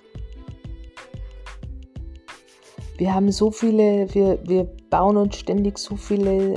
Wir 2.96 3.14
haben 3.14 3.32
so 3.32 3.50
viele, 3.50 4.12
wir, 4.14 4.38
wir 4.46 4.64
bauen 4.90 5.16
uns 5.16 5.36
ständig 5.36 5.78
so 5.78 5.96
viele 5.96 6.54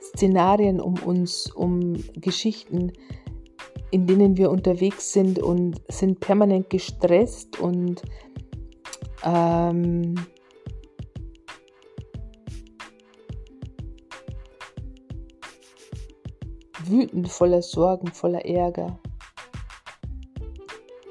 Szenarien 0.00 0.80
um 0.80 0.94
uns, 1.02 1.50
um 1.52 1.94
Geschichten, 2.14 2.92
in 3.90 4.06
denen 4.06 4.36
wir 4.36 4.50
unterwegs 4.50 5.12
sind 5.12 5.38
und 5.38 5.82
sind 5.88 6.20
permanent 6.20 6.70
gestresst 6.70 7.60
und 7.60 8.02
ähm, 9.24 10.14
wütend, 16.86 17.28
voller 17.28 17.62
Sorgen, 17.62 18.08
voller 18.08 18.44
Ärger, 18.44 18.98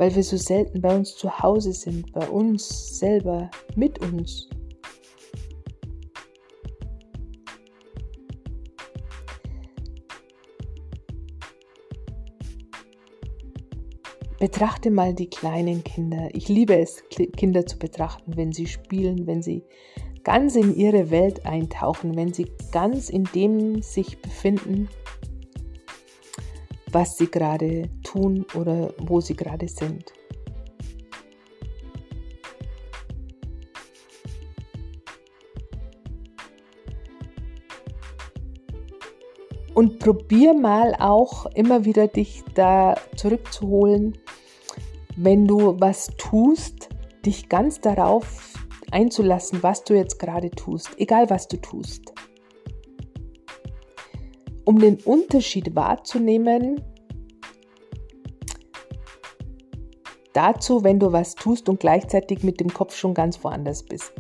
weil 0.04 0.14
wir 0.16 0.24
so 0.24 0.36
selten 0.36 0.82
bei 0.82 0.94
uns 0.94 1.16
zu 1.16 1.40
Hause 1.40 1.72
sind, 1.72 2.12
bei 2.12 2.28
uns 2.28 3.00
selber, 3.00 3.50
mit 3.78 4.00
uns. 4.00 4.50
Betrachte 14.42 14.92
mal 14.92 15.14
die 15.14 15.30
kleinen 15.30 15.86
Kinder. 15.86 16.28
Ich 16.34 16.50
liebe 16.50 16.78
es, 16.78 17.02
Kinder 17.38 17.66
zu 17.66 17.80
betrachten, 17.80 18.36
wenn 18.36 18.52
sie 18.52 18.68
spielen, 18.68 19.26
wenn 19.26 19.42
sie 19.42 19.64
ganz 20.26 20.58
in 20.58 20.76
ihre 20.76 21.12
Welt 21.12 21.46
eintauchen, 21.46 22.18
wenn 22.18 22.34
sie 22.34 22.52
ganz 22.74 23.10
in 23.10 23.24
dem 23.34 23.82
sich 23.82 24.22
befinden, 24.22 24.90
was 26.94 27.18
sie 27.18 27.30
gerade 27.30 27.90
tun 28.04 28.46
oder 28.56 28.94
wo 28.98 29.20
sie 29.20 29.36
gerade 29.36 29.68
sind. 29.68 30.14
Und 39.74 39.98
probier 39.98 40.54
mal 40.54 40.96
auch 41.00 41.48
immer 41.48 41.84
wieder 41.84 42.08
dich 42.08 42.44
da 42.54 42.96
zurückzuholen, 43.16 44.18
wenn 45.16 45.48
du 45.48 45.80
was 45.80 46.08
tust, 46.18 46.90
dich 47.26 47.50
ganz 47.50 47.82
darauf 47.82 48.54
einzulassen, 48.92 49.64
was 49.64 49.84
du 49.84 49.96
jetzt 49.96 50.20
gerade 50.20 50.52
tust, 50.52 50.92
egal 50.98 51.30
was 51.32 51.48
du 51.48 51.58
tust. 51.58 52.13
Um 54.66 54.80
den 54.80 54.98
Unterschied 55.04 55.76
wahrzunehmen, 55.76 56.82
dazu, 60.34 60.84
wenn 60.84 61.00
du 61.00 61.12
was 61.12 61.36
tust 61.36 61.70
und 61.70 61.80
gleichzeitig 61.80 62.44
mit 62.44 62.60
dem 62.60 62.74
Kopf 62.74 62.96
schon 62.96 63.14
ganz 63.14 63.44
woanders 63.44 63.84
bist. 63.84 64.14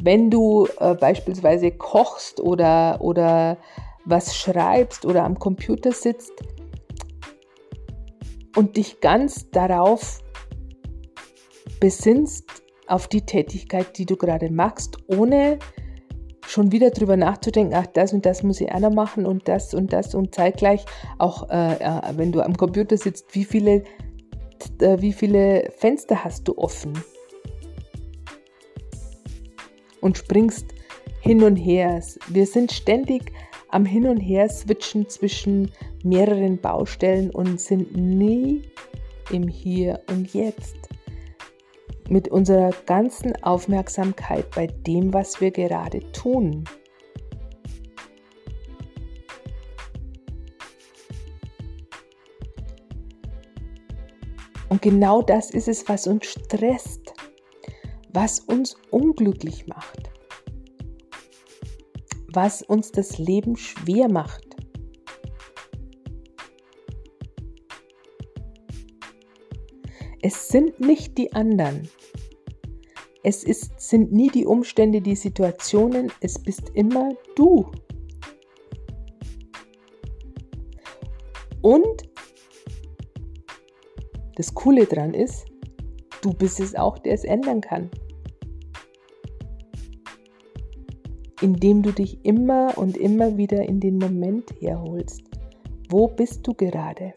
Wenn 0.00 0.30
du 0.30 0.68
äh, 0.78 0.94
beispielsweise 0.94 1.70
kochst 1.72 2.40
oder, 2.40 3.00
oder 3.00 3.58
was 4.04 4.36
schreibst 4.36 5.04
oder 5.04 5.24
am 5.24 5.38
Computer 5.38 5.92
sitzt 5.92 6.32
und 8.56 8.76
dich 8.76 9.00
ganz 9.00 9.50
darauf 9.50 10.20
besinnst, 11.80 12.44
auf 12.88 13.08
die 13.08 13.22
Tätigkeit, 13.22 13.98
die 13.98 14.06
du 14.06 14.16
gerade 14.16 14.50
machst, 14.50 14.98
ohne 15.08 15.58
schon 16.46 16.72
wieder 16.72 16.90
drüber 16.90 17.16
nachzudenken, 17.16 17.74
ach, 17.74 17.86
das 17.86 18.12
und 18.12 18.24
das 18.24 18.42
muss 18.42 18.60
ich 18.60 18.70
einer 18.70 18.90
machen 18.90 19.26
und 19.26 19.48
das 19.48 19.74
und 19.74 19.92
das 19.92 20.14
und 20.14 20.34
zeitgleich 20.34 20.84
auch, 21.18 21.50
äh, 21.50 21.74
äh, 21.74 22.00
wenn 22.16 22.32
du 22.32 22.40
am 22.40 22.56
Computer 22.56 22.96
sitzt, 22.96 23.34
wie 23.34 23.44
viele, 23.44 23.84
äh, 24.80 25.00
wie 25.00 25.12
viele 25.12 25.70
Fenster 25.76 26.24
hast 26.24 26.48
du 26.48 26.56
offen? 26.56 26.92
Und 30.00 30.18
springst 30.18 30.66
hin 31.20 31.42
und 31.42 31.56
her. 31.56 32.00
Wir 32.28 32.46
sind 32.46 32.70
ständig 32.70 33.32
am 33.70 33.84
Hin 33.84 34.06
und 34.06 34.18
Her 34.18 34.48
switchen 34.48 35.08
zwischen 35.08 35.72
mehreren 36.04 36.60
Baustellen 36.60 37.30
und 37.30 37.60
sind 37.60 37.96
nie 37.96 38.62
im 39.32 39.48
Hier 39.48 40.00
und 40.08 40.32
Jetzt. 40.32 40.76
Mit 42.08 42.28
unserer 42.28 42.70
ganzen 42.86 43.34
Aufmerksamkeit 43.42 44.50
bei 44.54 44.66
dem, 44.66 45.12
was 45.12 45.40
wir 45.40 45.50
gerade 45.50 46.00
tun. 46.12 46.64
Und 54.68 54.82
genau 54.82 55.22
das 55.22 55.50
ist 55.50 55.68
es, 55.68 55.88
was 55.88 56.06
uns 56.06 56.26
stresst, 56.26 57.14
was 58.12 58.40
uns 58.40 58.76
unglücklich 58.90 59.66
macht 59.66 60.10
was 62.36 62.60
uns 62.60 62.92
das 62.92 63.16
Leben 63.16 63.56
schwer 63.56 64.10
macht. 64.10 64.45
Es 70.28 70.48
sind 70.48 70.80
nicht 70.80 71.16
die 71.18 71.32
anderen. 71.34 71.88
Es 73.22 73.44
ist, 73.44 73.80
sind 73.80 74.10
nie 74.10 74.28
die 74.28 74.44
Umstände, 74.44 75.00
die 75.00 75.14
Situationen. 75.14 76.10
Es 76.20 76.36
bist 76.36 76.72
immer 76.74 77.10
du. 77.36 77.70
Und 81.62 82.10
das 84.34 84.52
Coole 84.52 84.86
dran 84.86 85.14
ist, 85.14 85.46
du 86.22 86.32
bist 86.32 86.58
es 86.58 86.74
auch, 86.74 86.98
der 86.98 87.12
es 87.14 87.22
ändern 87.22 87.60
kann. 87.60 87.88
indem 91.42 91.82
du 91.82 91.92
dich 91.92 92.24
immer 92.24 92.76
und 92.76 92.96
immer 92.96 93.36
wieder 93.36 93.62
in 93.68 93.78
den 93.78 93.98
Moment 93.98 94.54
herholst. 94.58 95.22
Wo 95.90 96.08
bist 96.08 96.44
du 96.46 96.54
gerade? 96.54 97.12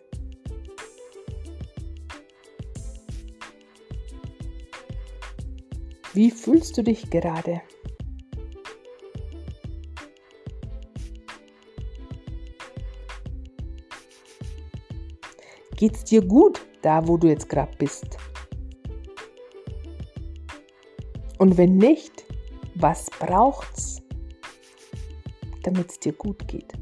Wie 6.19 6.31
fühlst 6.31 6.77
du 6.77 6.83
dich 6.83 7.09
gerade? 7.09 7.61
Geht's 15.77 16.03
dir 16.03 16.21
gut 16.21 16.59
da, 16.81 17.07
wo 17.07 17.15
du 17.15 17.29
jetzt 17.29 17.47
gerade 17.47 17.71
bist? 17.77 18.17
Und 21.37 21.57
wenn 21.57 21.77
nicht, 21.77 22.25
was 22.75 23.09
braucht's, 23.11 24.01
damit 25.63 25.89
es 25.89 25.99
dir 25.99 26.11
gut 26.11 26.45
geht? 26.49 26.73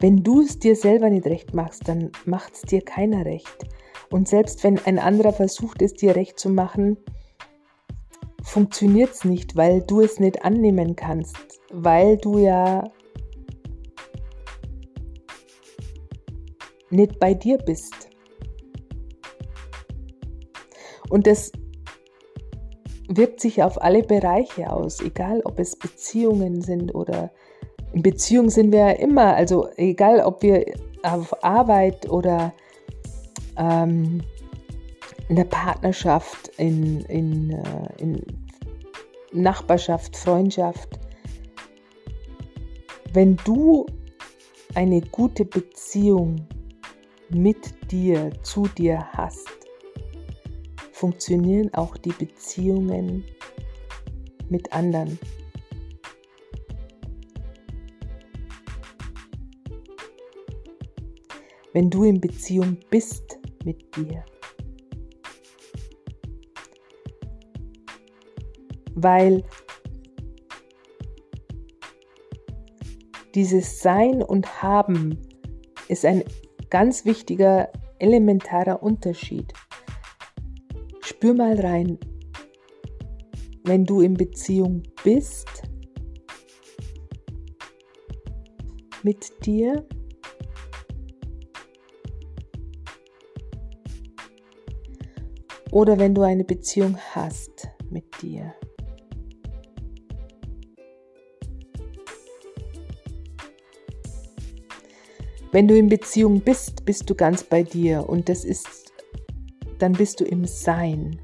Wenn 0.00 0.22
du 0.22 0.42
es 0.42 0.58
dir 0.58 0.76
selber 0.76 1.10
nicht 1.10 1.26
recht 1.26 1.54
machst, 1.54 1.88
dann 1.88 2.12
macht 2.24 2.54
es 2.54 2.62
dir 2.62 2.82
keiner 2.82 3.24
recht. 3.24 3.66
Und 4.10 4.28
selbst 4.28 4.62
wenn 4.62 4.78
ein 4.78 4.98
anderer 4.98 5.32
versucht, 5.32 5.82
es 5.82 5.94
dir 5.94 6.14
recht 6.14 6.38
zu 6.38 6.50
machen, 6.50 6.96
funktioniert 8.42 9.10
es 9.10 9.24
nicht, 9.24 9.56
weil 9.56 9.82
du 9.82 10.00
es 10.00 10.20
nicht 10.20 10.44
annehmen 10.44 10.94
kannst, 10.94 11.36
weil 11.72 12.16
du 12.16 12.38
ja 12.38 12.90
nicht 16.90 17.18
bei 17.18 17.34
dir 17.34 17.58
bist. 17.58 18.08
Und 21.10 21.26
das 21.26 21.50
wirkt 23.08 23.40
sich 23.40 23.62
auf 23.62 23.82
alle 23.82 24.02
Bereiche 24.02 24.70
aus, 24.70 25.00
egal 25.00 25.40
ob 25.44 25.58
es 25.58 25.76
Beziehungen 25.76 26.60
sind 26.60 26.94
oder 26.94 27.32
in 27.98 28.02
Beziehung 28.02 28.48
sind 28.48 28.70
wir 28.70 28.78
ja 28.78 28.90
immer, 28.90 29.34
also 29.34 29.70
egal 29.76 30.20
ob 30.20 30.40
wir 30.40 30.64
auf 31.02 31.42
Arbeit 31.42 32.08
oder 32.08 32.52
ähm, 33.56 34.22
in 35.28 35.34
der 35.34 35.46
Partnerschaft, 35.46 36.46
in, 36.58 37.00
in, 37.06 37.50
äh, 37.50 37.88
in 38.00 38.24
Nachbarschaft, 39.32 40.16
Freundschaft. 40.16 41.00
Wenn 43.14 43.34
du 43.44 43.84
eine 44.76 45.00
gute 45.00 45.44
Beziehung 45.44 46.46
mit 47.30 47.90
dir, 47.90 48.30
zu 48.44 48.68
dir 48.78 49.04
hast, 49.14 49.48
funktionieren 50.92 51.74
auch 51.74 51.96
die 51.96 52.12
Beziehungen 52.12 53.24
mit 54.48 54.72
anderen. 54.72 55.18
Wenn 61.72 61.90
du 61.90 62.04
in 62.04 62.20
Beziehung 62.20 62.78
bist 62.90 63.38
mit 63.64 63.94
dir. 63.96 64.24
Weil 68.94 69.44
dieses 73.34 73.80
Sein 73.80 74.22
und 74.22 74.62
Haben 74.62 75.18
ist 75.88 76.04
ein 76.04 76.24
ganz 76.70 77.04
wichtiger, 77.04 77.70
elementarer 77.98 78.82
Unterschied. 78.82 79.52
Spür 81.00 81.34
mal 81.34 81.58
rein, 81.60 81.98
wenn 83.64 83.84
du 83.84 84.00
in 84.00 84.14
Beziehung 84.14 84.82
bist 85.04 85.62
mit 89.02 89.46
dir, 89.46 89.86
oder 95.70 95.98
wenn 95.98 96.14
du 96.14 96.22
eine 96.22 96.44
Beziehung 96.44 96.96
hast 97.14 97.68
mit 97.90 98.04
dir. 98.22 98.54
Wenn 105.50 105.66
du 105.66 105.76
in 105.76 105.88
Beziehung 105.88 106.40
bist, 106.40 106.84
bist 106.84 107.08
du 107.08 107.14
ganz 107.14 107.42
bei 107.42 107.62
dir 107.62 108.08
und 108.08 108.28
das 108.28 108.44
ist, 108.44 108.92
dann 109.78 109.92
bist 109.92 110.20
du 110.20 110.24
im 110.24 110.44
Sein. 110.44 111.20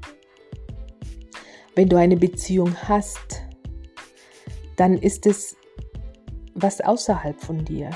Wenn 1.75 1.89
du 1.89 1.97
eine 1.97 2.17
Beziehung 2.17 2.75
hast, 2.75 3.43
dann 4.77 4.97
ist 4.97 5.25
es 5.27 5.55
was 6.55 6.81
außerhalb 6.81 7.39
von 7.39 7.63
dir. 7.65 7.91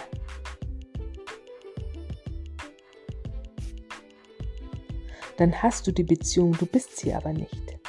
Dann 5.40 5.62
hast 5.62 5.88
du 5.88 5.94
die 5.94 6.04
Beziehung, 6.04 6.52
du 6.52 6.66
bist 6.66 6.98
sie 6.98 7.14
aber 7.14 7.32
nicht. 7.32 7.80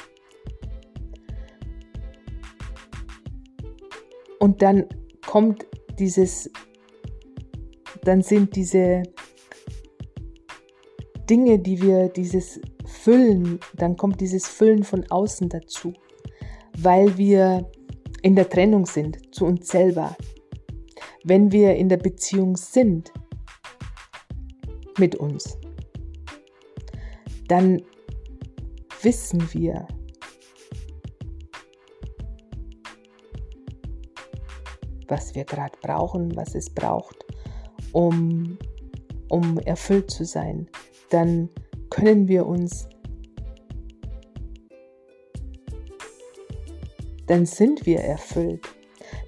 Und 4.39 4.61
dann 4.61 4.85
kommt 5.25 5.67
dieses, 5.99 6.49
dann 8.03 8.21
sind 8.21 8.55
diese 8.55 9.03
Dinge, 11.29 11.59
die 11.59 11.81
wir, 11.81 12.07
dieses 12.07 12.61
Füllen, 12.85 13.59
dann 13.75 13.97
kommt 13.97 14.21
dieses 14.21 14.47
Füllen 14.47 14.83
von 14.83 15.05
außen 15.11 15.49
dazu, 15.49 15.93
weil 16.77 17.17
wir 17.17 17.69
in 18.21 18.35
der 18.35 18.47
Trennung 18.49 18.85
sind 18.85 19.35
zu 19.35 19.45
uns 19.45 19.67
selber. 19.67 20.15
Wenn 21.25 21.51
wir 21.51 21.75
in 21.75 21.89
der 21.89 21.97
Beziehung 21.97 22.55
sind 22.55 23.11
mit 24.97 25.17
uns, 25.17 25.57
dann 27.51 27.81
wissen 29.01 29.53
wir, 29.53 29.85
was 35.09 35.35
wir 35.35 35.43
gerade 35.43 35.77
brauchen, 35.81 36.33
was 36.37 36.55
es 36.55 36.69
braucht, 36.69 37.25
um, 37.91 38.57
um 39.27 39.57
erfüllt 39.59 40.09
zu 40.09 40.23
sein. 40.23 40.69
Dann 41.09 41.49
können 41.89 42.29
wir 42.29 42.45
uns, 42.45 42.87
dann 47.27 47.45
sind 47.45 47.85
wir 47.85 47.99
erfüllt. 47.99 48.65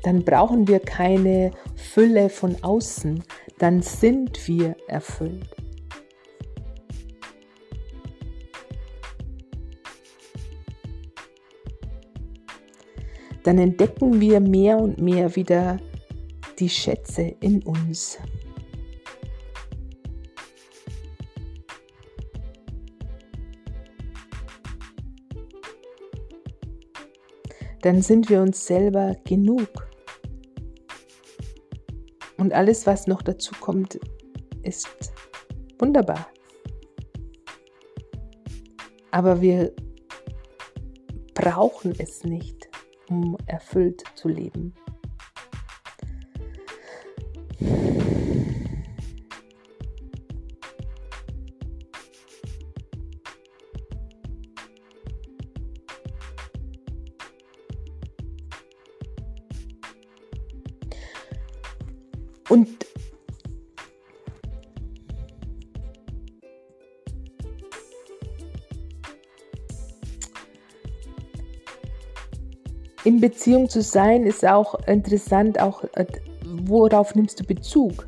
Dann 0.04 0.24
brauchen 0.24 0.70
wir 0.70 0.80
keine 0.80 1.52
Fülle 1.76 2.30
von 2.30 2.56
außen, 2.64 3.22
dann 3.58 3.82
sind 3.82 4.48
wir 4.48 4.78
erfüllt. 4.88 5.63
Dann 13.44 13.58
entdecken 13.58 14.22
wir 14.22 14.40
mehr 14.40 14.78
und 14.78 15.00
mehr 15.00 15.36
wieder 15.36 15.78
die 16.60 16.70
Schätze 16.70 17.36
in 17.42 17.62
uns. 17.64 18.18
Dann 27.82 28.02
sind 28.02 28.30
wir 28.30 28.42
uns 28.42 28.66
selber 28.66 29.18
genug. 29.26 29.68
Und 32.38 32.54
alles, 32.54 32.88
was 32.88 33.08
noch 33.08 33.22
dazu 33.22 33.54
kommt, 33.60 34.00
ist 34.64 34.88
wunderbar. 35.78 36.28
Aber 39.12 39.42
wir 39.42 39.74
brauchen 41.34 41.94
es 42.00 42.24
nicht 42.24 42.63
um 43.10 43.38
erfüllt 43.48 44.04
zu 44.16 44.28
leben. 44.28 44.74
Und 62.50 62.86
in 73.04 73.20
Beziehung 73.20 73.70
zu 73.70 73.82
sein 73.82 74.24
ist 74.24 74.46
auch 74.46 74.76
interessant, 74.88 75.60
auch 75.60 75.84
äh, 75.94 76.06
worauf 76.46 77.16
nimmst 77.16 77.40
du 77.40 77.44
Bezug, 77.44 78.08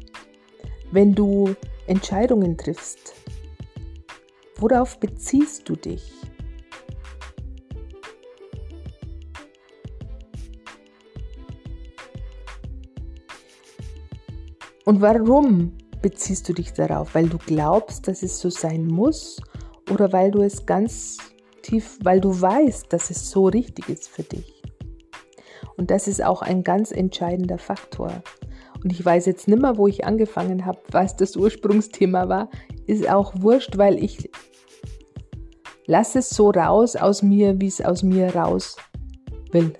wenn 0.91 1.13
du 1.13 1.53
Entscheidungen 1.87 2.57
triffst. 2.57 3.13
Worauf 4.57 4.97
beziehst 4.99 5.67
du 5.67 5.75
dich? 5.75 6.13
Und 14.85 15.01
warum 15.01 15.73
beziehst 16.01 16.47
du 16.47 16.53
dich 16.53 16.71
darauf? 16.71 17.15
Weil 17.15 17.27
du 17.27 17.37
glaubst, 17.37 18.07
dass 18.07 18.23
es 18.23 18.39
so 18.39 18.49
sein 18.49 18.85
muss 18.87 19.41
oder 19.91 20.13
weil 20.13 20.31
du 20.31 20.41
es 20.41 20.65
ganz 20.65 21.17
tief, 21.63 21.97
weil 22.03 22.21
du 22.21 22.39
weißt, 22.39 22.93
dass 22.93 23.09
es 23.09 23.29
so 23.29 23.47
richtig 23.47 23.89
ist 23.89 24.07
für 24.07 24.23
dich? 24.23 24.54
Und 25.77 25.91
das 25.91 26.07
ist 26.07 26.23
auch 26.23 26.41
ein 26.41 26.63
ganz 26.63 26.91
entscheidender 26.91 27.57
Faktor. 27.57 28.11
Und 28.83 28.91
ich 28.91 29.03
weiß 29.03 29.25
jetzt 29.25 29.47
nicht 29.47 29.61
mehr, 29.61 29.77
wo 29.77 29.87
ich 29.87 30.05
angefangen 30.05 30.65
habe, 30.65 30.79
was 30.91 31.15
das 31.15 31.35
Ursprungsthema 31.35 32.29
war. 32.29 32.49
Ist 32.85 33.09
auch 33.09 33.33
wurscht, 33.37 33.77
weil 33.77 34.01
ich 34.01 34.29
lasse 35.87 36.19
es 36.19 36.29
so 36.29 36.49
raus 36.49 36.95
aus 36.95 37.23
mir, 37.23 37.59
wie 37.59 37.67
es 37.67 37.81
aus 37.81 38.03
mir 38.03 38.35
raus 38.35 38.75
will. 39.51 39.73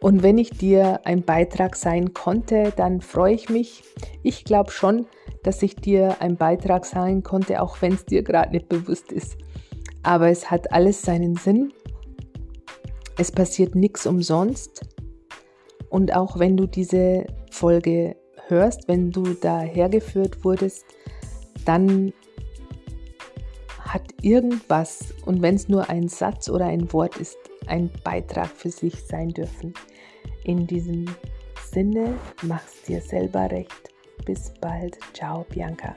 Und 0.00 0.22
wenn 0.22 0.38
ich 0.38 0.50
dir 0.50 1.00
ein 1.04 1.22
Beitrag 1.22 1.74
sein 1.74 2.12
konnte, 2.14 2.72
dann 2.76 3.00
freue 3.00 3.34
ich 3.34 3.48
mich. 3.48 3.82
Ich 4.22 4.44
glaube 4.44 4.70
schon, 4.70 5.06
dass 5.42 5.62
ich 5.62 5.76
dir 5.76 6.16
ein 6.20 6.36
Beitrag 6.36 6.84
sein 6.84 7.22
konnte, 7.22 7.62
auch 7.62 7.80
wenn 7.80 7.94
es 7.94 8.04
dir 8.04 8.22
gerade 8.22 8.52
nicht 8.52 8.68
bewusst 8.68 9.10
ist. 9.12 9.36
Aber 10.02 10.28
es 10.28 10.50
hat 10.50 10.72
alles 10.72 11.02
seinen 11.02 11.36
Sinn. 11.36 11.72
Es 13.18 13.32
passiert 13.32 13.74
nichts 13.74 14.06
umsonst. 14.06 14.82
Und 15.88 16.14
auch 16.14 16.38
wenn 16.38 16.56
du 16.56 16.66
diese 16.66 17.26
Folge 17.50 18.16
hörst, 18.48 18.88
wenn 18.88 19.10
du 19.10 19.34
da 19.34 19.60
hergeführt 19.60 20.44
wurdest, 20.44 20.84
dann 21.64 22.12
hat 23.80 24.02
irgendwas, 24.20 25.14
und 25.24 25.42
wenn 25.42 25.54
es 25.54 25.68
nur 25.68 25.88
ein 25.88 26.08
Satz 26.08 26.48
oder 26.48 26.66
ein 26.66 26.92
Wort 26.92 27.16
ist, 27.16 27.38
ein 27.66 27.90
Beitrag 28.04 28.48
für 28.48 28.70
sich 28.70 29.02
sein 29.04 29.30
dürfen. 29.30 29.74
In 30.44 30.66
diesem 30.66 31.06
Sinne, 31.72 32.14
mach's 32.42 32.82
dir 32.82 33.00
selber 33.00 33.50
recht. 33.50 33.90
Bis 34.24 34.52
bald. 34.60 34.98
Ciao, 35.12 35.44
Bianca. 35.48 35.96